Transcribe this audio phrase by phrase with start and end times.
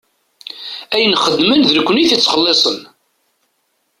[0.93, 2.77] Ayen xeddmen d nekkni i t-yettxellisen.